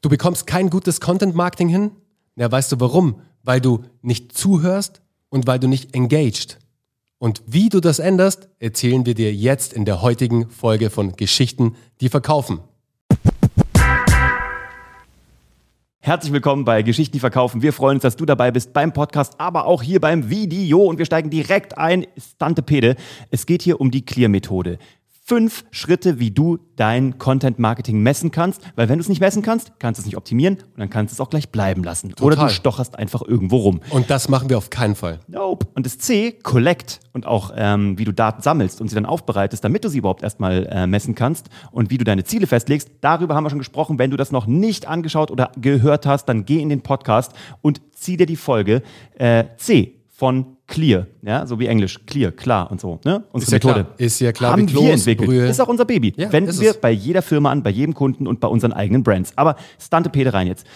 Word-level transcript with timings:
Du 0.00 0.08
bekommst 0.08 0.46
kein 0.46 0.70
gutes 0.70 1.00
Content-Marketing 1.00 1.68
hin? 1.68 1.90
Ja, 2.36 2.50
weißt 2.50 2.70
du 2.70 2.78
warum? 2.78 3.20
Weil 3.42 3.60
du 3.60 3.82
nicht 4.00 4.32
zuhörst 4.32 5.02
und 5.28 5.48
weil 5.48 5.58
du 5.58 5.66
nicht 5.66 5.92
engaged. 5.96 6.58
Und 7.18 7.42
wie 7.46 7.68
du 7.68 7.80
das 7.80 7.98
änderst, 7.98 8.48
erzählen 8.60 9.06
wir 9.06 9.14
dir 9.14 9.34
jetzt 9.34 9.72
in 9.72 9.84
der 9.84 10.00
heutigen 10.00 10.50
Folge 10.50 10.90
von 10.90 11.16
Geschichten, 11.16 11.74
die 12.00 12.08
verkaufen. 12.10 12.60
Herzlich 15.98 16.32
willkommen 16.32 16.64
bei 16.64 16.82
Geschichten, 16.82 17.14
die 17.14 17.20
verkaufen. 17.20 17.60
Wir 17.60 17.72
freuen 17.72 17.96
uns, 17.96 18.02
dass 18.02 18.14
du 18.14 18.24
dabei 18.24 18.52
bist 18.52 18.72
beim 18.72 18.92
Podcast, 18.92 19.34
aber 19.38 19.66
auch 19.66 19.82
hier 19.82 20.00
beim 20.00 20.30
Video. 20.30 20.84
Und 20.84 20.98
wir 20.98 21.06
steigen 21.06 21.28
direkt 21.28 21.76
ein. 21.76 22.06
Stantepede. 22.16 22.94
Es 23.32 23.46
geht 23.46 23.62
hier 23.62 23.80
um 23.80 23.90
die 23.90 24.04
Clear-Methode 24.06 24.78
fünf 25.28 25.66
Schritte, 25.70 26.18
wie 26.18 26.30
du 26.30 26.58
dein 26.76 27.18
Content 27.18 27.58
Marketing 27.58 28.02
messen 28.02 28.30
kannst. 28.30 28.62
Weil 28.76 28.88
wenn 28.88 28.96
du 28.98 29.02
es 29.02 29.10
nicht 29.10 29.20
messen 29.20 29.42
kannst, 29.42 29.78
kannst 29.78 29.98
du 29.98 30.02
es 30.02 30.06
nicht 30.06 30.16
optimieren 30.16 30.54
und 30.54 30.78
dann 30.78 30.88
kannst 30.88 31.12
du 31.12 31.16
es 31.16 31.20
auch 31.20 31.28
gleich 31.28 31.50
bleiben 31.50 31.84
lassen. 31.84 32.10
Total. 32.10 32.26
Oder 32.26 32.36
du 32.36 32.48
stocherst 32.48 32.98
einfach 32.98 33.20
irgendwo 33.20 33.58
rum. 33.58 33.80
Und 33.90 34.08
das 34.08 34.30
machen 34.30 34.48
wir 34.48 34.56
auf 34.56 34.70
keinen 34.70 34.94
Fall. 34.94 35.20
Nope. 35.28 35.66
Und 35.74 35.84
das 35.84 35.98
C, 35.98 36.32
Collect 36.32 37.00
und 37.12 37.26
auch 37.26 37.52
ähm, 37.54 37.98
wie 37.98 38.06
du 38.06 38.12
Daten 38.12 38.40
sammelst 38.40 38.80
und 38.80 38.88
sie 38.88 38.94
dann 38.94 39.04
aufbereitest, 39.04 39.62
damit 39.62 39.84
du 39.84 39.90
sie 39.90 39.98
überhaupt 39.98 40.22
erstmal 40.22 40.66
äh, 40.66 40.86
messen 40.86 41.14
kannst 41.14 41.50
und 41.72 41.90
wie 41.90 41.98
du 41.98 42.04
deine 42.04 42.24
Ziele 42.24 42.46
festlegst. 42.46 42.90
Darüber 43.02 43.34
haben 43.34 43.44
wir 43.44 43.50
schon 43.50 43.58
gesprochen. 43.58 43.98
Wenn 43.98 44.10
du 44.10 44.16
das 44.16 44.32
noch 44.32 44.46
nicht 44.46 44.88
angeschaut 44.88 45.30
oder 45.30 45.52
gehört 45.60 46.06
hast, 46.06 46.24
dann 46.24 46.46
geh 46.46 46.62
in 46.62 46.70
den 46.70 46.80
Podcast 46.80 47.32
und 47.60 47.82
zieh 47.92 48.16
dir 48.16 48.26
die 48.26 48.36
Folge 48.36 48.82
äh, 49.18 49.44
C 49.58 49.97
von 50.18 50.56
Clear, 50.66 51.06
ja, 51.22 51.46
so 51.46 51.60
wie 51.60 51.68
Englisch, 51.68 52.04
Clear, 52.04 52.32
klar 52.32 52.72
und 52.72 52.80
so. 52.80 52.98
Ne? 53.04 53.22
Unsere 53.30 53.54
ist 53.56 53.64
ja 53.64 53.70
Methode. 53.70 53.84
Klar. 53.84 54.00
Ist 54.00 54.20
ja 54.20 54.32
klar, 54.32 54.50
haben 54.50 54.68
wir 54.68 54.92
entwickelt. 54.92 55.28
Brühe. 55.28 55.46
Ist 55.46 55.60
auch 55.60 55.68
unser 55.68 55.84
Baby. 55.84 56.12
Ja, 56.16 56.32
Wenden 56.32 56.58
wir 56.58 56.72
es. 56.72 56.80
bei 56.80 56.90
jeder 56.90 57.22
Firma 57.22 57.52
an, 57.52 57.62
bei 57.62 57.70
jedem 57.70 57.94
Kunden 57.94 58.26
und 58.26 58.40
bei 58.40 58.48
unseren 58.48 58.72
eigenen 58.72 59.04
Brands. 59.04 59.32
Aber 59.36 59.54
Stantepede 59.78 60.34
rein 60.34 60.48
jetzt. 60.48 60.66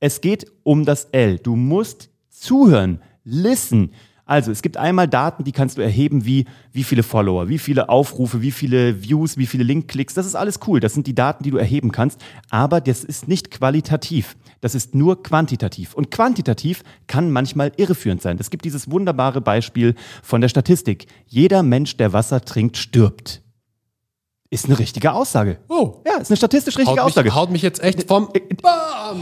Es 0.00 0.20
geht 0.20 0.52
um 0.64 0.84
das 0.84 1.06
L. 1.12 1.38
Du 1.38 1.56
musst 1.56 2.10
zuhören, 2.28 3.00
listen. 3.24 3.92
Also, 4.26 4.52
es 4.52 4.60
gibt 4.60 4.76
einmal 4.76 5.08
Daten, 5.08 5.44
die 5.44 5.52
kannst 5.52 5.78
du 5.78 5.82
erheben, 5.82 6.26
wie 6.26 6.44
wie 6.72 6.84
viele 6.84 7.02
Follower, 7.02 7.48
wie 7.48 7.58
viele 7.58 7.88
Aufrufe, 7.88 8.42
wie 8.42 8.50
viele 8.50 9.02
Views, 9.02 9.38
wie 9.38 9.46
viele 9.46 9.64
Linkklicks. 9.64 10.12
Das 10.12 10.26
ist 10.26 10.34
alles 10.34 10.60
cool. 10.66 10.80
Das 10.80 10.92
sind 10.92 11.06
die 11.06 11.14
Daten, 11.14 11.42
die 11.42 11.50
du 11.50 11.56
erheben 11.56 11.90
kannst. 11.90 12.20
Aber 12.50 12.82
das 12.82 13.02
ist 13.02 13.28
nicht 13.28 13.50
qualitativ. 13.50 14.36
Das 14.64 14.74
ist 14.74 14.94
nur 14.94 15.22
quantitativ. 15.22 15.92
Und 15.92 16.10
quantitativ 16.10 16.84
kann 17.06 17.30
manchmal 17.30 17.72
irreführend 17.76 18.22
sein. 18.22 18.38
Es 18.40 18.48
gibt 18.48 18.64
dieses 18.64 18.90
wunderbare 18.90 19.42
Beispiel 19.42 19.94
von 20.22 20.40
der 20.40 20.48
Statistik. 20.48 21.06
Jeder 21.26 21.62
Mensch, 21.62 21.98
der 21.98 22.14
Wasser 22.14 22.42
trinkt, 22.42 22.78
stirbt. 22.78 23.42
Ist 24.48 24.64
eine 24.64 24.78
richtige 24.78 25.12
Aussage. 25.12 25.58
Oh. 25.68 26.00
Ja, 26.06 26.16
ist 26.16 26.30
eine 26.30 26.38
statistisch 26.38 26.78
richtige 26.78 26.98
haut 26.98 27.10
Aussage. 27.10 27.28
Mich, 27.28 27.34
haut 27.34 27.50
mich 27.50 27.60
jetzt 27.60 27.82
echt 27.82 28.08
vom 28.08 28.30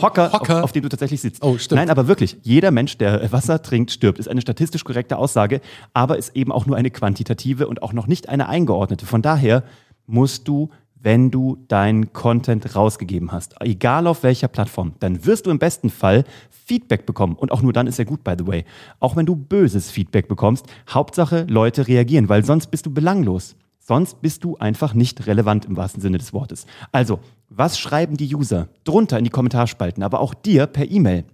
Hocker, 0.00 0.32
Hocker. 0.32 0.58
Auf, 0.58 0.62
auf, 0.62 0.72
dem 0.72 0.84
du 0.84 0.88
tatsächlich 0.88 1.20
sitzt. 1.20 1.42
Oh, 1.42 1.58
stimmt. 1.58 1.80
Nein, 1.80 1.90
aber 1.90 2.06
wirklich, 2.06 2.36
jeder 2.42 2.70
Mensch, 2.70 2.96
der 2.98 3.32
Wasser 3.32 3.60
trinkt, 3.62 3.90
stirbt. 3.90 4.20
Ist 4.20 4.28
eine 4.28 4.42
statistisch 4.42 4.84
korrekte 4.84 5.18
Aussage, 5.18 5.60
aber 5.92 6.18
ist 6.18 6.36
eben 6.36 6.52
auch 6.52 6.66
nur 6.66 6.76
eine 6.76 6.92
quantitative 6.92 7.66
und 7.66 7.82
auch 7.82 7.92
noch 7.92 8.06
nicht 8.06 8.28
eine 8.28 8.48
eingeordnete. 8.48 9.06
Von 9.06 9.22
daher 9.22 9.64
musst 10.06 10.46
du 10.46 10.70
wenn 11.02 11.30
du 11.30 11.58
deinen 11.68 12.12
Content 12.12 12.76
rausgegeben 12.76 13.32
hast, 13.32 13.56
egal 13.60 14.06
auf 14.06 14.22
welcher 14.22 14.48
Plattform, 14.48 14.94
dann 15.00 15.24
wirst 15.26 15.46
du 15.46 15.50
im 15.50 15.58
besten 15.58 15.90
Fall 15.90 16.24
Feedback 16.48 17.06
bekommen. 17.06 17.34
Und 17.34 17.50
auch 17.50 17.60
nur 17.62 17.72
dann 17.72 17.86
ist 17.86 17.98
er 17.98 18.04
gut, 18.04 18.22
by 18.22 18.34
the 18.38 18.46
way. 18.46 18.64
Auch 19.00 19.16
wenn 19.16 19.26
du 19.26 19.34
böses 19.34 19.90
Feedback 19.90 20.28
bekommst, 20.28 20.66
Hauptsache 20.88 21.44
Leute 21.48 21.88
reagieren, 21.88 22.28
weil 22.28 22.44
sonst 22.44 22.70
bist 22.70 22.86
du 22.86 22.90
belanglos. 22.92 23.56
Sonst 23.80 24.22
bist 24.22 24.44
du 24.44 24.56
einfach 24.58 24.94
nicht 24.94 25.26
relevant 25.26 25.64
im 25.64 25.76
wahrsten 25.76 26.00
Sinne 26.00 26.18
des 26.18 26.32
Wortes. 26.32 26.66
Also, 26.92 27.18
was 27.48 27.78
schreiben 27.78 28.16
die 28.16 28.32
User? 28.32 28.68
Drunter 28.84 29.18
in 29.18 29.24
die 29.24 29.30
Kommentarspalten, 29.30 30.04
aber 30.04 30.20
auch 30.20 30.34
dir 30.34 30.66
per 30.66 30.88
E-Mail. 30.88 31.24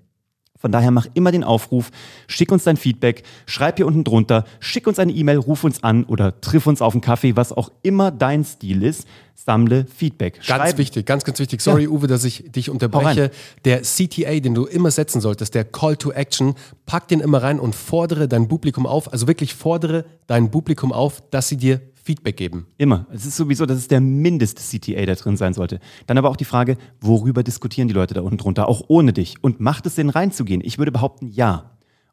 Von 0.58 0.72
daher 0.72 0.90
mach 0.90 1.06
immer 1.14 1.30
den 1.30 1.44
Aufruf, 1.44 1.90
schick 2.26 2.50
uns 2.50 2.64
dein 2.64 2.76
Feedback, 2.76 3.22
schreib 3.46 3.76
hier 3.76 3.86
unten 3.86 4.02
drunter, 4.02 4.44
schick 4.58 4.86
uns 4.88 4.98
eine 4.98 5.12
E-Mail, 5.12 5.38
ruf 5.38 5.62
uns 5.62 5.84
an 5.84 6.04
oder 6.04 6.40
triff 6.40 6.66
uns 6.66 6.82
auf 6.82 6.94
einen 6.94 7.00
Kaffee, 7.00 7.36
was 7.36 7.52
auch 7.52 7.70
immer 7.82 8.10
dein 8.10 8.44
Stil 8.44 8.82
ist, 8.82 9.06
sammle 9.34 9.86
Feedback. 9.86 10.38
Schreib 10.40 10.64
ganz 10.64 10.78
wichtig, 10.78 11.06
ganz, 11.06 11.24
ganz 11.24 11.38
wichtig. 11.38 11.60
Sorry, 11.60 11.84
ja. 11.84 11.88
Uwe, 11.90 12.08
dass 12.08 12.24
ich 12.24 12.50
dich 12.50 12.70
unterbreche. 12.70 13.30
Der 13.64 13.82
CTA, 13.82 14.40
den 14.40 14.54
du 14.54 14.64
immer 14.64 14.90
setzen 14.90 15.20
solltest, 15.20 15.54
der 15.54 15.64
Call 15.64 15.96
to 15.96 16.10
Action, 16.10 16.54
pack 16.86 17.06
den 17.06 17.20
immer 17.20 17.42
rein 17.42 17.60
und 17.60 17.74
fordere 17.74 18.26
dein 18.26 18.48
Publikum 18.48 18.84
auf, 18.84 19.12
also 19.12 19.28
wirklich 19.28 19.54
fordere 19.54 20.04
dein 20.26 20.50
Publikum 20.50 20.92
auf, 20.92 21.22
dass 21.30 21.48
sie 21.48 21.56
dir 21.56 21.80
Feedback 22.08 22.38
geben. 22.38 22.68
Immer. 22.78 23.06
Es 23.12 23.26
ist 23.26 23.36
sowieso, 23.36 23.66
das 23.66 23.76
ist 23.76 23.90
der 23.90 24.00
Mindest-CTA, 24.00 25.04
der 25.04 25.14
drin 25.14 25.36
sein 25.36 25.52
sollte. 25.52 25.78
Dann 26.06 26.16
aber 26.16 26.30
auch 26.30 26.36
die 26.36 26.46
Frage, 26.46 26.78
worüber 27.02 27.42
diskutieren 27.42 27.86
die 27.86 27.92
Leute 27.92 28.14
da 28.14 28.22
unten 28.22 28.38
drunter, 28.38 28.66
auch 28.66 28.84
ohne 28.88 29.12
dich? 29.12 29.44
Und 29.44 29.60
macht 29.60 29.84
es 29.84 29.96
Sinn, 29.96 30.08
reinzugehen? 30.08 30.62
Ich 30.64 30.78
würde 30.78 30.90
behaupten, 30.90 31.26
ja. 31.26 31.72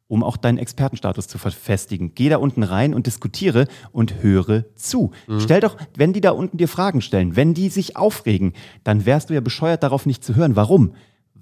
Um 0.10 0.22
auch 0.22 0.36
deinen 0.36 0.58
Expertenstatus 0.58 1.30
zu 1.30 1.38
verfestigen. 1.38 2.12
Geh 2.14 2.28
da 2.28 2.40
unten 2.40 2.64
rein 2.64 2.94
und 2.94 3.08
diskutiere 3.08 3.70
und 3.94 4.22
höre 4.22 4.66
zu. 4.76 5.12
Mhm. 5.28 5.40
Stell 5.40 5.62
doch, 5.62 5.78
wenn 5.96 6.12
die 6.12 6.20
da 6.20 6.32
unten 6.32 6.58
dir 6.58 6.68
Fragen 6.68 7.00
stellen, 7.00 7.38
wenn 7.38 7.54
die 7.54 7.70
sich 7.70 7.96
aufregen, 7.96 8.52
dann 8.84 9.06
wärst 9.06 9.30
du 9.30 9.34
ja 9.34 9.40
bescheuert, 9.40 9.82
darauf 9.82 10.06
nicht 10.06 10.26
zu 10.26 10.36
hören. 10.36 10.58
Warum? 10.58 10.92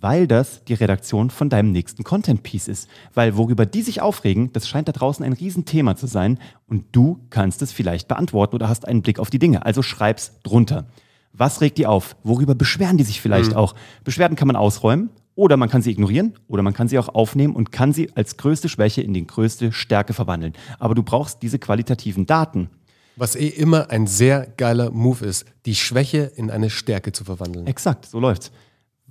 Weil 0.03 0.27
das 0.27 0.65
die 0.65 0.73
Redaktion 0.73 1.29
von 1.29 1.49
deinem 1.49 1.71
nächsten 1.71 2.03
Content-Piece 2.03 2.67
ist. 2.67 2.89
Weil 3.13 3.37
worüber 3.37 3.65
die 3.65 3.81
sich 3.81 4.01
aufregen, 4.01 4.51
das 4.51 4.67
scheint 4.67 4.89
da 4.89 4.91
draußen 4.91 5.25
ein 5.25 5.31
Riesenthema 5.31 5.95
zu 5.95 6.07
sein 6.07 6.39
und 6.67 6.83
du 6.91 7.21
kannst 7.29 7.61
es 7.61 7.71
vielleicht 7.71 8.09
beantworten 8.09 8.53
oder 8.53 8.67
hast 8.67 8.85
einen 8.85 9.01
Blick 9.01 9.17
auf 9.17 9.29
die 9.29 9.39
Dinge. 9.39 9.65
Also 9.65 9.81
schreib's 9.81 10.33
drunter. 10.43 10.87
Was 11.31 11.61
regt 11.61 11.77
die 11.77 11.87
auf? 11.87 12.17
Worüber 12.21 12.53
beschweren 12.53 12.97
die 12.97 13.05
sich 13.05 13.21
vielleicht 13.21 13.51
mhm. 13.51 13.57
auch? 13.57 13.75
Beschwerden 14.03 14.35
kann 14.35 14.47
man 14.47 14.57
ausräumen 14.57 15.09
oder 15.35 15.55
man 15.55 15.69
kann 15.69 15.81
sie 15.81 15.91
ignorieren 15.91 16.33
oder 16.49 16.63
man 16.63 16.73
kann 16.73 16.89
sie 16.89 16.99
auch 16.99 17.07
aufnehmen 17.07 17.55
und 17.55 17.71
kann 17.71 17.93
sie 17.93 18.11
als 18.13 18.35
größte 18.35 18.67
Schwäche 18.67 19.01
in 19.01 19.13
die 19.13 19.25
größte 19.25 19.71
Stärke 19.71 20.11
verwandeln. 20.11 20.51
Aber 20.79 20.95
du 20.95 21.03
brauchst 21.03 21.41
diese 21.41 21.59
qualitativen 21.59 22.25
Daten. 22.25 22.69
Was 23.15 23.37
eh 23.37 23.47
immer 23.47 23.89
ein 23.89 24.07
sehr 24.07 24.47
geiler 24.57 24.91
Move 24.91 25.25
ist, 25.25 25.45
die 25.65 25.75
Schwäche 25.75 26.29
in 26.35 26.51
eine 26.51 26.69
Stärke 26.69 27.13
zu 27.13 27.23
verwandeln. 27.23 27.67
Exakt, 27.67 28.05
so 28.05 28.19
läuft's. 28.19 28.51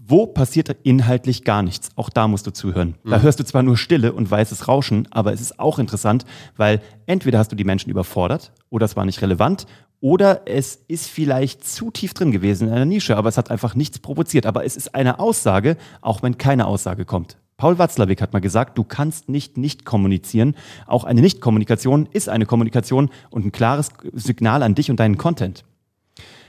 Wo 0.04 0.26
passiert 0.26 0.68
inhaltlich 0.82 1.44
gar 1.44 1.62
nichts? 1.62 1.90
Auch 1.94 2.10
da 2.10 2.26
musst 2.26 2.44
du 2.46 2.52
zuhören. 2.52 2.96
Da 3.04 3.18
mhm. 3.18 3.22
hörst 3.22 3.38
du 3.38 3.44
zwar 3.44 3.62
nur 3.62 3.76
Stille 3.76 4.12
und 4.12 4.28
weißes 4.28 4.66
Rauschen, 4.66 5.06
aber 5.12 5.32
es 5.32 5.40
ist 5.40 5.60
auch 5.60 5.78
interessant, 5.78 6.24
weil 6.56 6.80
entweder 7.06 7.38
hast 7.38 7.52
du 7.52 7.56
die 7.56 7.62
Menschen 7.62 7.88
überfordert 7.88 8.52
oder 8.68 8.84
es 8.84 8.96
war 8.96 9.04
nicht 9.04 9.22
relevant 9.22 9.66
oder 10.00 10.42
es 10.46 10.74
ist 10.88 11.08
vielleicht 11.08 11.64
zu 11.64 11.92
tief 11.92 12.14
drin 12.14 12.32
gewesen 12.32 12.66
in 12.66 12.74
einer 12.74 12.84
Nische, 12.84 13.16
aber 13.16 13.28
es 13.28 13.38
hat 13.38 13.52
einfach 13.52 13.76
nichts 13.76 14.00
provoziert. 14.00 14.44
Aber 14.44 14.64
es 14.64 14.76
ist 14.76 14.92
eine 14.96 15.20
Aussage, 15.20 15.76
auch 16.00 16.24
wenn 16.24 16.36
keine 16.36 16.66
Aussage 16.66 17.04
kommt. 17.04 17.36
Paul 17.56 17.78
Watzlawick 17.78 18.20
hat 18.20 18.32
mal 18.32 18.40
gesagt, 18.40 18.76
du 18.78 18.82
kannst 18.82 19.28
nicht 19.28 19.56
nicht 19.56 19.84
kommunizieren. 19.84 20.56
Auch 20.88 21.04
eine 21.04 21.20
Nichtkommunikation 21.20 22.08
ist 22.10 22.28
eine 22.28 22.44
Kommunikation 22.44 23.08
und 23.30 23.46
ein 23.46 23.52
klares 23.52 23.90
Signal 24.14 24.64
an 24.64 24.74
dich 24.74 24.90
und 24.90 24.98
deinen 24.98 25.16
Content. 25.16 25.64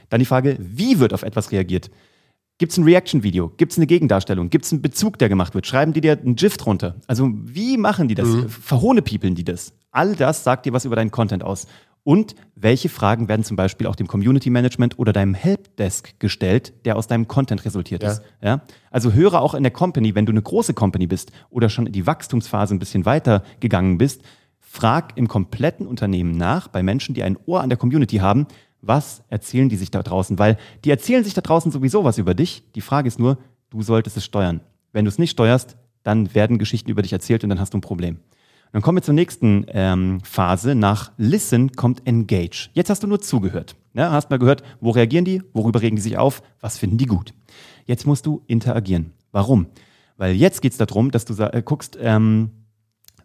Dann 0.09 0.19
die 0.19 0.25
Frage, 0.25 0.57
wie 0.59 0.97
wird 0.97 1.13
auf 1.13 1.21
etwas 1.21 1.51
reagiert? 1.51 1.91
Gibt 2.63 2.71
es 2.71 2.77
ein 2.77 2.85
Reaction-Video? 2.85 3.51
Gibt 3.57 3.73
es 3.73 3.77
eine 3.77 3.87
Gegendarstellung? 3.87 4.49
Gibt 4.49 4.63
es 4.63 4.71
einen 4.71 4.81
Bezug, 4.81 5.19
der 5.19 5.27
gemacht 5.27 5.53
wird? 5.53 5.67
Schreiben 5.67 5.91
die 5.91 5.99
dir 5.99 6.17
einen 6.17 6.37
GIF 6.37 6.55
drunter? 6.55 6.95
Also 7.07 7.29
wie 7.43 7.75
machen 7.75 8.07
die 8.07 8.15
das? 8.15 8.29
Mhm. 8.29 8.47
Verhohnepiepeln 8.47 9.35
die 9.35 9.43
das? 9.43 9.73
All 9.91 10.15
das 10.15 10.45
sagt 10.45 10.65
dir 10.65 10.71
was 10.71 10.85
über 10.85 10.95
deinen 10.95 11.11
Content 11.11 11.43
aus. 11.43 11.67
Und 12.03 12.35
welche 12.55 12.87
Fragen 12.87 13.27
werden 13.27 13.43
zum 13.43 13.57
Beispiel 13.57 13.85
auch 13.85 13.97
dem 13.97 14.07
Community 14.07 14.49
Management 14.49 14.97
oder 14.97 15.11
deinem 15.11 15.33
Helpdesk 15.33 16.17
gestellt, 16.21 16.71
der 16.85 16.95
aus 16.95 17.07
deinem 17.07 17.27
Content 17.27 17.65
resultiert 17.65 18.01
ja. 18.01 18.11
ist? 18.11 18.21
Ja? 18.41 18.61
Also 18.91 19.11
höre 19.11 19.41
auch 19.41 19.55
in 19.55 19.63
der 19.63 19.73
Company, 19.73 20.15
wenn 20.15 20.25
du 20.25 20.31
eine 20.31 20.41
große 20.41 20.73
Company 20.73 21.05
bist 21.05 21.33
oder 21.49 21.67
schon 21.67 21.87
in 21.87 21.91
die 21.91 22.07
Wachstumsphase 22.07 22.73
ein 22.73 22.79
bisschen 22.79 23.05
weiter 23.05 23.43
gegangen 23.59 23.97
bist, 23.97 24.21
frag 24.61 25.17
im 25.17 25.27
kompletten 25.27 25.85
Unternehmen 25.85 26.37
nach, 26.37 26.69
bei 26.69 26.81
Menschen, 26.81 27.13
die 27.13 27.23
ein 27.23 27.37
Ohr 27.45 27.59
an 27.59 27.67
der 27.67 27.77
Community 27.77 28.19
haben, 28.19 28.47
was 28.83 29.23
erzählen 29.29 29.69
die 29.69 29.77
sich 29.77 29.91
da 29.91 30.03
draußen? 30.03 30.37
Weil 30.37 30.57
die 30.83 30.91
erzählen 30.91 31.23
sich 31.23 31.33
da 31.33 31.41
draußen 31.41 31.71
sowieso 31.71 32.03
was 32.03 32.17
über 32.17 32.33
dich. 32.35 32.63
Die 32.75 32.81
Frage 32.81 33.07
ist 33.07 33.19
nur, 33.19 33.37
du 33.69 33.81
solltest 33.81 34.17
es 34.17 34.25
steuern. 34.25 34.61
Wenn 34.91 35.05
du 35.05 35.09
es 35.09 35.17
nicht 35.17 35.31
steuerst, 35.31 35.77
dann 36.03 36.35
werden 36.35 36.57
Geschichten 36.57 36.91
über 36.91 37.01
dich 37.01 37.13
erzählt 37.13 37.43
und 37.43 37.49
dann 37.49 37.59
hast 37.59 37.73
du 37.73 37.77
ein 37.77 37.81
Problem. 37.81 38.19
Dann 38.73 38.81
kommen 38.81 38.97
wir 38.97 39.03
zur 39.03 39.13
nächsten 39.13 39.65
ähm, 39.69 40.19
Phase. 40.23 40.75
Nach 40.75 41.11
Listen 41.17 41.71
kommt 41.71 42.05
Engage. 42.05 42.69
Jetzt 42.73 42.89
hast 42.89 43.03
du 43.03 43.07
nur 43.07 43.21
zugehört. 43.21 43.75
Ja, 43.93 44.11
hast 44.11 44.29
mal 44.29 44.39
gehört, 44.39 44.63
wo 44.81 44.89
reagieren 44.89 45.25
die, 45.25 45.43
worüber 45.53 45.81
regen 45.81 45.95
die 45.95 46.01
sich 46.01 46.17
auf, 46.17 46.41
was 46.59 46.77
finden 46.77 46.97
die 46.97 47.05
gut. 47.05 47.33
Jetzt 47.85 48.07
musst 48.07 48.25
du 48.25 48.41
interagieren. 48.47 49.13
Warum? 49.31 49.67
Weil 50.17 50.35
jetzt 50.35 50.61
geht 50.61 50.71
es 50.71 50.77
darum, 50.77 51.11
dass 51.11 51.25
du 51.25 51.33
äh, 51.41 51.61
guckst, 51.63 51.97
ähm, 52.01 52.49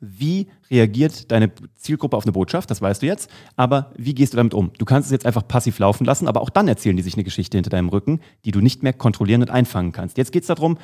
wie 0.01 0.49
reagiert 0.71 1.31
deine 1.31 1.51
Zielgruppe 1.75 2.17
auf 2.17 2.25
eine 2.25 2.33
Botschaft, 2.33 2.71
das 2.71 2.83
weißt 2.83 3.03
du 3.03 3.07
jetzt, 3.07 3.31
aber 3.57 3.93
wie 3.97 4.15
gehst 4.15 4.33
du 4.33 4.37
damit 4.37 4.55
um? 4.55 4.71
Du 4.79 4.85
kannst 4.85 5.07
es 5.07 5.13
jetzt 5.13 5.27
einfach 5.27 5.47
passiv 5.47 5.79
laufen 5.79 6.05
lassen, 6.05 6.29
aber 6.29 6.41
auch 6.41 6.51
dann 6.51 6.69
erzählen 6.69 6.97
die 6.97 7.03
sich 7.03 7.15
eine 7.15 7.25
Geschichte 7.25 7.57
hinter 7.57 7.71
deinem 7.71 7.89
Rücken, 7.89 8.21
die 8.45 8.51
du 8.51 8.61
nicht 8.61 8.83
mehr 8.83 8.93
kontrollieren 8.93 9.43
und 9.43 9.51
einfangen 9.51 9.93
kannst. 9.93 10.19
Jetzt 10.19 10.33
geht 10.33 10.43
es 10.43 10.49
darum, 10.49 10.79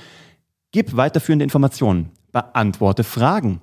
gib 0.73 0.97
weiterführende 0.97 1.45
Informationen, 1.45 2.11
beantworte 2.33 3.05
Fragen, 3.05 3.61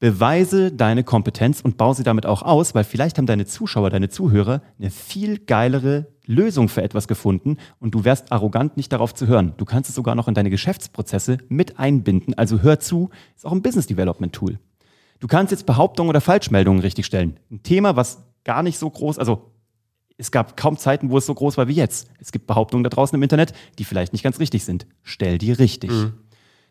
Beweise 0.00 0.72
deine 0.72 1.04
Kompetenz 1.04 1.60
und 1.60 1.76
baue 1.76 1.94
sie 1.94 2.02
damit 2.02 2.24
auch 2.24 2.40
aus, 2.40 2.74
weil 2.74 2.84
vielleicht 2.84 3.18
haben 3.18 3.26
deine 3.26 3.44
Zuschauer, 3.44 3.90
deine 3.90 4.08
Zuhörer 4.08 4.62
eine 4.78 4.90
viel 4.90 5.36
geilere 5.36 6.06
Lösung 6.24 6.70
für 6.70 6.82
etwas 6.82 7.06
gefunden 7.06 7.58
und 7.80 7.94
du 7.94 8.02
wärst 8.02 8.32
arrogant, 8.32 8.78
nicht 8.78 8.94
darauf 8.94 9.14
zu 9.14 9.26
hören. 9.26 9.52
Du 9.58 9.66
kannst 9.66 9.90
es 9.90 9.94
sogar 9.94 10.14
noch 10.14 10.26
in 10.26 10.32
deine 10.32 10.48
Geschäftsprozesse 10.48 11.36
mit 11.50 11.78
einbinden. 11.78 12.32
Also 12.32 12.62
hör 12.62 12.80
zu, 12.80 13.10
ist 13.36 13.44
auch 13.44 13.52
ein 13.52 13.60
Business 13.60 13.88
Development 13.88 14.32
Tool. 14.32 14.58
Du 15.20 15.28
kannst 15.28 15.50
jetzt 15.52 15.66
Behauptungen 15.66 16.08
oder 16.08 16.20
Falschmeldungen 16.20 16.80
richtigstellen. 16.80 17.38
Ein 17.50 17.62
Thema, 17.62 17.94
was 17.94 18.24
gar 18.44 18.62
nicht 18.62 18.78
so 18.78 18.88
groß, 18.90 19.18
also 19.18 19.52
es 20.16 20.30
gab 20.30 20.56
kaum 20.56 20.76
Zeiten, 20.76 21.10
wo 21.10 21.18
es 21.18 21.26
so 21.26 21.34
groß 21.34 21.56
war 21.56 21.68
wie 21.68 21.74
jetzt. 21.74 22.10
Es 22.18 22.32
gibt 22.32 22.46
Behauptungen 22.46 22.84
da 22.84 22.90
draußen 22.90 23.16
im 23.16 23.22
Internet, 23.22 23.52
die 23.78 23.84
vielleicht 23.84 24.12
nicht 24.12 24.22
ganz 24.22 24.38
richtig 24.38 24.64
sind. 24.64 24.86
Stell 25.02 25.38
die 25.38 25.52
richtig. 25.52 25.90
Mhm. 25.90 26.12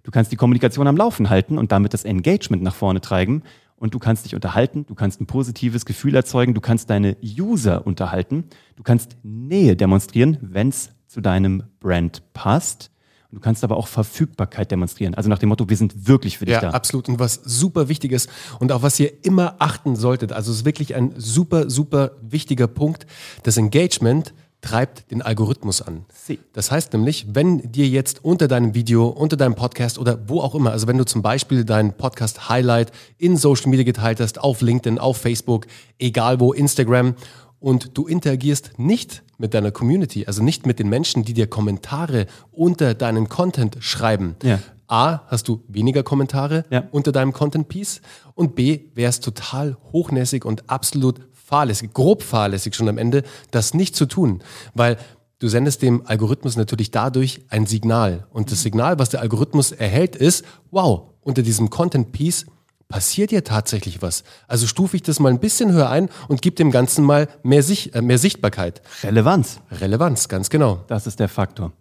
Du 0.04 0.12
kannst 0.12 0.32
die 0.32 0.36
Kommunikation 0.36 0.88
am 0.88 0.98
Laufen 0.98 1.30
halten 1.30 1.58
und 1.58 1.72
damit 1.72 1.94
das 1.94 2.06
Engagement 2.06 2.64
nach 2.64 2.76
vorne 2.76 3.02
treiben. 3.02 3.44
Und 3.76 3.94
du 3.94 4.00
kannst 4.00 4.26
dich 4.26 4.36
unterhalten, 4.36 4.86
du 4.88 4.94
kannst 4.94 5.22
ein 5.22 5.26
positives 5.26 5.86
Gefühl 5.86 6.16
erzeugen, 6.16 6.54
du 6.54 6.62
kannst 6.62 6.90
deine 6.90 7.16
User 7.24 7.88
unterhalten, 7.88 8.44
du 8.76 8.84
kannst 8.84 9.18
Nähe 9.24 9.76
demonstrieren, 9.76 10.38
wenn 10.42 10.70
es 10.70 10.92
zu 11.08 11.22
deinem 11.22 11.64
Brand 11.80 12.22
passt. 12.34 12.92
Du 13.32 13.40
kannst 13.40 13.64
aber 13.64 13.78
auch 13.78 13.88
Verfügbarkeit 13.88 14.72
demonstrieren. 14.72 15.14
Also 15.14 15.30
nach 15.30 15.38
dem 15.38 15.50
Motto, 15.50 15.70
wir 15.70 15.78
sind 15.78 16.08
wirklich 16.08 16.40
für 16.40 16.46
dich 16.46 16.54
ja, 16.54 16.62
da. 16.62 16.68
Ja, 16.70 16.74
absolut. 16.74 17.10
Und 17.10 17.20
was 17.20 17.36
super 17.44 17.88
wichtig 17.88 18.12
ist 18.12 18.30
und 18.60 18.72
auch 18.72 18.82
was 18.82 19.00
ihr 19.00 19.24
immer 19.24 19.56
achten 19.60 19.96
solltet, 19.96 20.32
also 20.32 20.52
es 20.52 20.60
ist 20.60 20.66
wirklich 20.66 20.96
ein 20.96 21.14
super, 21.16 21.70
super 21.70 22.12
wichtiger 22.22 22.68
Punkt, 22.68 23.06
das 23.44 23.58
Engagement 23.58 24.34
treibt 24.62 25.12
den 25.12 25.22
Algorithmus 25.22 25.82
an. 25.82 26.06
Das 26.54 26.72
heißt 26.72 26.92
nämlich, 26.94 27.28
wenn 27.34 27.72
dir 27.72 27.88
jetzt 27.88 28.26
unter 28.26 28.48
deinem 28.48 28.74
Video, 28.74 29.08
unter 29.08 29.38
deinem 29.38 29.56
Podcast 29.56 29.98
oder 29.98 30.28
wo 30.28 30.42
auch 30.42 30.56
immer, 30.56 30.72
also 30.72 30.88
wenn 30.88 30.98
du 30.98 31.06
zum 31.06 31.22
Beispiel 31.22 31.64
deinen 31.64 31.94
Podcast 31.94 32.50
Highlight 32.50 32.92
in 33.18 33.38
Social 33.38 33.70
Media 33.70 33.86
geteilt 33.86 34.20
hast, 34.20 34.40
auf 34.40 34.62
LinkedIn, 34.62 35.00
auf 35.00 35.18
Facebook, 35.18 35.68
egal 35.98 36.40
wo, 36.40 36.52
Instagram, 36.52 37.16
und 37.60 37.98
du 37.98 38.08
interagierst 38.08 38.78
nicht 38.78 39.24
mit 39.40 39.54
deiner 39.54 39.72
Community, 39.72 40.26
also 40.28 40.44
nicht 40.44 40.68
mit 40.68 40.78
den 40.78 40.90
Menschen, 40.90 41.24
die 41.24 41.34
dir 41.34 41.48
Kommentare 41.48 42.28
unter 42.52 42.94
deinen 42.94 43.30
Content 43.30 43.78
schreiben. 43.80 44.36
Ja. 44.44 44.60
A, 44.88 45.22
hast 45.28 45.48
du 45.48 45.64
weniger 45.68 46.04
Kommentare 46.04 46.66
ja. 46.70 46.84
unter 46.92 47.12
deinem 47.12 47.32
Content-Piece 47.32 48.02
und 48.36 48.56
B, 48.56 48.82
wäre 48.96 49.10
es 49.10 49.20
total 49.20 49.78
hochnäsig 49.92 50.46
und 50.46 50.70
absolut 50.70 51.22
fahrlässig, 51.32 51.94
grob 51.94 52.22
fahrlässig 52.24 52.76
schon 52.76 52.90
am 52.90 52.98
Ende, 52.98 53.24
das 53.52 53.74
nicht 53.74 53.96
zu 53.96 54.08
tun, 54.08 54.42
weil 54.74 54.98
du 55.40 55.48
sendest 55.48 55.84
dem 55.84 56.06
Algorithmus 56.06 56.58
natürlich 56.58 56.92
dadurch 56.92 57.42
ein 57.50 57.66
Signal 57.66 58.28
und 58.32 58.52
das 58.52 58.62
Signal, 58.62 59.00
was 59.00 59.10
der 59.10 59.22
Algorithmus 59.22 59.72
erhält, 59.72 60.16
ist, 60.16 60.44
wow, 60.72 61.04
unter 61.22 61.44
diesem 61.44 61.70
Content-Piece 61.70 62.48
passiert 62.90 63.32
ja 63.32 63.42
tatsächlich 63.42 64.02
was. 64.02 64.24
Also 64.48 64.68
stufe 64.68 64.98
ich 64.98 65.04
das 65.04 65.20
mal 65.20 65.30
ein 65.30 65.40
bisschen 65.40 65.72
höher 65.72 65.90
ein 65.90 66.10
und 66.28 66.42
gebe 66.42 66.56
dem 66.56 66.72
Ganzen 66.72 67.06
mal 67.06 67.30
mehr, 67.44 67.64
Sich 67.64 67.96
äh, 67.96 68.02
mehr 68.02 68.18
Sichtbarkeit. 68.18 68.82
Relevanz. 69.04 69.62
Relevanz, 69.72 70.28
ganz 70.28 70.50
genau. 70.50 70.84
Das 70.88 71.08
ist 71.08 71.20
der 71.20 71.30
Faktor. 71.30 71.72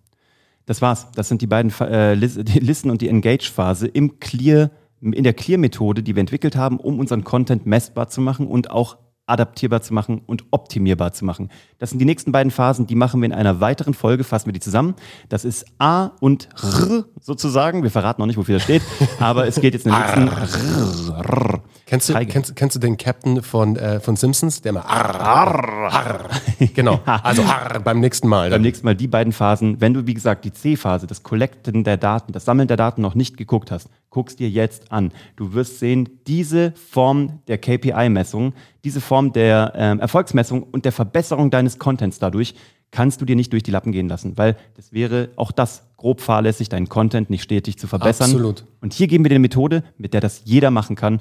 Das 0.67 0.83
war's. 0.83 1.09
Das 1.15 1.29
sind 1.29 1.41
die 1.41 1.47
beiden 1.47 1.73
äh, 1.81 2.17
die 2.19 2.61
Listen 2.61 2.91
und 2.91 3.01
die 3.01 3.09
Engage-Phase 3.09 3.89
im 3.89 4.21
Clear, 4.21 4.71
in 5.01 5.25
der 5.25 5.33
Clear-Methode, 5.33 6.03
die 6.03 6.15
wir 6.15 6.21
entwickelt 6.21 6.57
haben, 6.57 6.79
um 6.79 7.01
unseren 7.01 7.25
Content 7.25 7.65
messbar 7.65 8.09
zu 8.09 8.21
machen 8.21 8.47
und 8.47 8.71
auch 8.71 8.99
adaptierbar 9.29 9.83
zu 9.83 9.95
machen 9.95 10.23
und 10.27 10.45
optimierbar 10.51 11.13
zu 11.13 11.25
machen. 11.25 11.51
Das 11.79 11.91
sind 11.91 11.99
die 11.99 12.05
nächsten 12.05 12.33
beiden 12.33 12.51
Phasen, 12.51 12.87
die 12.87 12.95
machen 12.95 13.21
wir 13.21 13.27
in 13.27 13.33
einer 13.33 13.61
weiteren 13.61 13.95
Folge, 13.95 14.25
fassen 14.25 14.47
wir 14.47 14.53
die 14.53 14.61
zusammen. 14.61 14.95
Das 15.29 15.45
ist 15.45 15.67
A 15.79 16.13
und 16.21 16.49
R 16.63 17.05
sozusagen. 17.21 17.83
Wir 17.83 17.91
verraten 17.91 18.21
noch 18.21 18.27
nicht, 18.27 18.37
wofür 18.37 18.55
das 18.55 18.65
steht, 18.65 18.83
aber 19.21 19.47
es 19.47 19.61
geht 19.61 19.75
jetzt 19.75 19.87
in 19.87 19.93
den 19.93 20.01
nächsten 20.01 20.29
R. 20.29 21.63
Kennst 21.89 22.11
du, 22.11 22.27
kennst, 22.27 22.55
kennst 22.55 22.77
du 22.77 22.81
den 22.81 22.99
Captain 22.99 23.43
von, 23.43 23.77
äh, 23.77 23.99
von 23.99 24.15
Simpsons, 24.15 24.61
der 24.61 24.73
mal 24.73 24.83
arr, 24.83 25.21
arr, 25.21 25.91
arr. 25.91 26.29
Genau, 26.75 27.01
also 27.07 27.43
arr, 27.43 27.81
beim 27.81 28.01
nächsten 28.01 28.29
Mal. 28.29 28.51
Beim 28.51 28.61
nächsten 28.61 28.85
Mal 28.85 28.95
die 28.95 29.07
beiden 29.07 29.33
Phasen. 29.33 29.81
Wenn 29.81 29.95
du, 29.95 30.07
wie 30.07 30.13
gesagt, 30.13 30.45
die 30.45 30.53
C-Phase, 30.53 31.07
das 31.07 31.23
Collecten 31.23 31.85
der 31.85 31.97
Daten, 31.97 32.33
das 32.33 32.45
Sammeln 32.45 32.69
der 32.69 32.77
Daten 32.77 33.01
noch 33.01 33.15
nicht 33.15 33.39
geguckt 33.39 33.71
hast, 33.71 33.89
guckst 34.19 34.41
dir 34.41 34.51
jetzt 34.51 34.91
an. 34.91 35.13
Du 35.37 35.53
wirst 35.53 35.79
sehen, 35.79 36.09
diese 36.27 36.73
Form 36.73 37.39
der 37.47 37.57
KPI-Messung, 37.57 38.53
diese 38.83 39.01
Form 39.01 39.33
der 39.33 39.75
äh, 39.77 39.97
Erfolgsmessung 40.01 40.65
und 40.65 40.85
der 40.85 40.91
Verbesserung 40.91 41.53
deines 41.53 41.79
Contents 41.79 42.19
dadurch, 42.19 42.57
kannst 42.91 43.21
du 43.21 43.25
dir 43.25 43.37
nicht 43.37 43.53
durch 43.53 43.63
die 43.63 43.71
Lappen 43.71 43.93
gehen 43.93 44.09
lassen, 44.09 44.37
weil 44.37 44.57
das 44.75 44.93
wäre 44.93 45.29
auch 45.37 45.53
das 45.53 45.87
grob 45.97 46.21
fahrlässig, 46.21 46.69
deinen 46.69 46.89
Content 46.89 47.31
nicht 47.31 47.45
stetig 47.45 47.79
zu 47.79 47.87
verbessern. 47.87 48.31
Absolut. 48.31 48.65
Und 48.81 48.93
hier 48.93 49.07
geben 49.07 49.23
wir 49.23 49.29
dir 49.29 49.37
eine 49.37 49.43
Methode, 49.43 49.85
mit 49.99 50.15
der 50.15 50.21
das 50.21 50.43
jeder 50.45 50.73
machen 50.73 50.97
kann. 50.97 51.21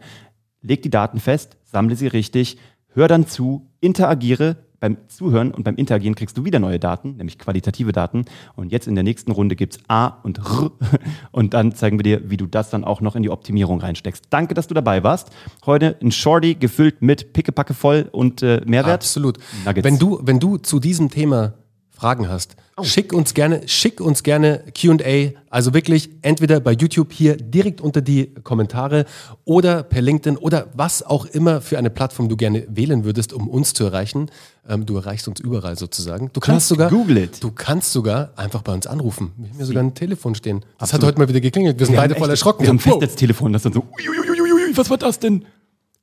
Leg 0.64 0.82
die 0.82 0.90
Daten 0.90 1.20
fest, 1.20 1.58
sammle 1.66 1.96
sie 1.96 2.08
richtig, 2.08 2.58
hör 2.96 3.08
dann 3.08 3.28
zu, 3.28 3.70
interagiere, 3.80 4.58
beim 4.80 4.98
Zuhören 5.08 5.52
und 5.52 5.64
beim 5.64 5.76
Interagieren 5.76 6.16
kriegst 6.16 6.38
du 6.38 6.46
wieder 6.46 6.60
neue 6.60 6.80
Daten, 6.80 7.18
nämlich 7.18 7.40
qualitative 7.40 7.92
Daten. 7.92 8.26
Und 8.56 8.72
jetzt 8.72 8.88
in 8.88 8.96
der 8.96 9.04
nächsten 9.04 9.32
Runde 9.32 9.56
gibt's 9.56 9.80
A 9.88 10.08
und 10.24 10.40
R. 10.40 10.72
Und 11.32 11.54
dann 11.54 11.74
zeigen 11.74 12.00
wir 12.00 12.04
dir, 12.04 12.30
wie 12.30 12.38
du 12.38 12.46
das 12.46 12.70
dann 12.70 12.84
auch 12.84 13.02
noch 13.02 13.16
in 13.16 13.24
die 13.24 13.30
Optimierung 13.30 13.80
reinsteckst. 13.80 14.26
Danke, 14.30 14.54
dass 14.54 14.68
du 14.68 14.74
dabei 14.74 15.04
warst. 15.04 15.30
Heute 15.66 15.98
ein 16.02 16.12
Shorty 16.12 16.56
gefüllt 16.56 17.02
mit 17.02 17.34
Pickepacke 17.34 17.74
voll 17.74 18.10
und 18.12 18.42
äh, 18.44 18.62
Mehrwert. 18.66 18.96
Absolut. 18.96 19.38
Nuggets. 19.66 19.86
Wenn 19.86 20.00
du, 20.00 20.20
wenn 20.24 20.40
du 20.40 20.58
zu 20.58 20.80
diesem 20.80 21.10
Thema 21.10 21.54
Fragen 21.98 22.30
hast, 22.30 22.56
oh. 22.78 22.84
schick 22.84 23.12
uns 23.12 23.34
gerne, 23.34 23.68
schick 23.68 24.00
uns 24.00 24.22
gerne 24.22 24.64
Q&A, 24.80 25.32
also 25.50 25.74
wirklich 25.74 26.12
entweder 26.22 26.60
bei 26.60 26.74
YouTube 26.74 27.12
hier 27.12 27.38
direkt 27.38 27.82
unter 27.82 28.02
die 28.02 28.36
Kommentare 28.44 29.06
oder 29.46 29.82
per 29.82 30.04
LinkedIn 30.04 30.38
oder 30.38 30.68
was 30.76 31.02
auch 31.02 31.26
immer 31.26 31.60
für 31.60 31.80
eine 31.80 31.90
Plattform 31.90 32.30
du 32.30 32.38
gerne 32.38 32.68
wählen 32.70 33.04
würdest, 33.04 33.34
um 33.34 33.48
uns 33.48 33.74
zu 33.74 33.84
erreichen. 33.86 34.30
Ähm, 34.70 34.86
du 34.86 34.96
erreichst 34.96 35.28
uns 35.28 35.40
überall 35.40 35.76
sozusagen. 35.76 36.30
Du 36.34 36.40
kannst 36.40 36.70
Just 36.70 36.80
sogar, 36.80 36.92
Google 36.92 37.18
it. 37.18 37.44
du 37.44 37.50
kannst 37.50 37.92
sogar 37.92 38.30
einfach 38.36 38.62
bei 38.62 38.74
uns 38.74 38.86
anrufen. 38.86 39.32
Wir 39.36 39.50
haben 39.50 39.58
hier 39.58 39.66
sogar 39.66 39.82
ein 39.82 39.96
Telefon 39.96 40.36
stehen. 40.36 40.60
Das 40.78 40.90
Absolut. 40.90 41.02
hat 41.02 41.08
heute 41.08 41.20
mal 41.20 41.30
wieder 41.30 41.42
geklingelt. 41.42 41.80
Wir 41.80 41.88
sind 41.88 41.96
wir 41.96 42.02
beide 42.02 42.14
voll 42.14 42.30
erschrocken. 42.30 42.62
Wir 42.62 42.70
haben 42.70 42.80
Festnetztelefon, 42.80 43.54
das 43.54 43.64
dann 43.64 43.74
so, 43.74 43.80
uiuiuiui, 43.98 44.78
was 44.78 44.90
war 44.92 44.98
das 44.98 45.18
denn? 45.18 45.46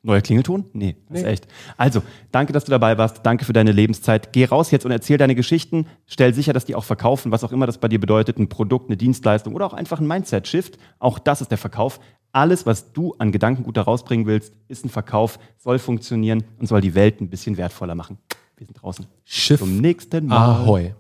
Neuer 0.04 0.20
Klingelton? 0.20 0.66
Nee, 0.74 0.96
das 1.08 1.14
nee. 1.14 1.18
ist 1.20 1.26
echt. 1.26 1.48
Also, 1.78 2.02
danke, 2.30 2.52
dass 2.52 2.64
du 2.64 2.70
dabei 2.70 2.98
warst. 2.98 3.24
Danke 3.24 3.46
für 3.46 3.54
deine 3.54 3.72
Lebenszeit. 3.72 4.34
Geh 4.34 4.44
raus 4.44 4.70
jetzt 4.70 4.84
und 4.84 4.92
erzähl 4.92 5.16
deine 5.16 5.34
Geschichten. 5.34 5.86
Stell 6.06 6.34
sicher, 6.34 6.52
dass 6.52 6.66
die 6.66 6.74
auch 6.74 6.84
verkaufen, 6.84 7.32
was 7.32 7.42
auch 7.42 7.52
immer 7.52 7.66
das 7.66 7.78
bei 7.78 7.88
dir 7.88 7.98
bedeutet. 7.98 8.38
Ein 8.38 8.48
Produkt, 8.48 8.90
eine 8.90 8.98
Dienstleistung 8.98 9.54
oder 9.54 9.64
auch 9.64 9.72
einfach 9.72 10.00
ein 10.00 10.06
Mindset-Shift. 10.06 10.78
Auch 10.98 11.18
das 11.18 11.40
ist 11.40 11.50
der 11.50 11.58
Verkauf. 11.58 12.00
Alles, 12.32 12.66
was 12.66 12.92
du 12.92 13.14
an 13.18 13.32
Gedankengut 13.32 13.76
da 13.76 13.82
rausbringen 13.82 14.26
willst, 14.26 14.52
ist 14.68 14.84
ein 14.84 14.90
Verkauf, 14.90 15.38
soll 15.56 15.78
funktionieren 15.78 16.44
und 16.58 16.66
soll 16.66 16.82
die 16.82 16.94
Welt 16.94 17.20
ein 17.20 17.30
bisschen 17.30 17.56
wertvoller 17.56 17.94
machen. 17.94 18.18
Wir 18.56 18.66
sind 18.66 18.74
draußen. 18.74 19.06
Schiff. 19.24 19.60
Zum 19.60 19.78
nächsten 19.78 20.26
Mal. 20.26 20.62
Ahoi. 20.62 20.94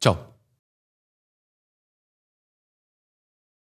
Ciao. 0.00 0.29